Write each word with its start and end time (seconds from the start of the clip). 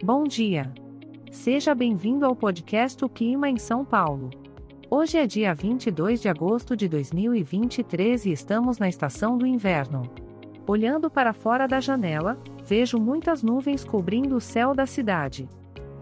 Bom 0.00 0.22
dia. 0.22 0.72
Seja 1.32 1.74
bem-vindo 1.74 2.24
ao 2.24 2.36
podcast 2.36 3.04
O 3.04 3.08
Clima 3.08 3.50
em 3.50 3.58
São 3.58 3.84
Paulo. 3.84 4.30
Hoje 4.88 5.18
é 5.18 5.26
dia 5.26 5.52
22 5.52 6.22
de 6.22 6.28
agosto 6.28 6.76
de 6.76 6.88
2023 6.88 8.26
e 8.26 8.30
estamos 8.30 8.78
na 8.78 8.88
estação 8.88 9.36
do 9.36 9.44
inverno. 9.44 10.04
Olhando 10.68 11.10
para 11.10 11.32
fora 11.32 11.66
da 11.66 11.80
janela, 11.80 12.38
vejo 12.64 12.96
muitas 12.96 13.42
nuvens 13.42 13.84
cobrindo 13.84 14.36
o 14.36 14.40
céu 14.40 14.72
da 14.72 14.86
cidade. 14.86 15.48